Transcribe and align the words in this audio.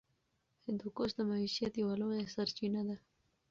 هندوکش 0.65 1.09
د 1.15 1.19
معیشت 1.29 1.73
یوه 1.81 1.93
لویه 2.01 2.25
سرچینه 2.35 2.81
ده. 2.87 2.95